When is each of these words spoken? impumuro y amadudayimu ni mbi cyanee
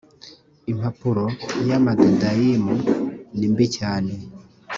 impumuro 0.71 1.25
y 1.67 1.71
amadudayimu 1.77 2.75
ni 3.37 3.47
mbi 3.51 3.65
cyanee 3.75 4.23